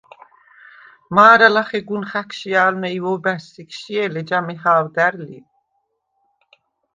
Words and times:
მა̄რა 1.15 1.49
ლახე 1.55 1.79
გუნ 1.87 2.03
ხა̈ქშჲა̄ლვნე 2.09 2.89
ი 2.97 2.99
ვო̄ბა̈შს 3.03 3.53
იქშჲე̄ლ, 3.61 4.15
ეჯა 4.21 4.39
მეჰა̄ვდა̈რ 4.45 5.13
ლი. 5.25 5.39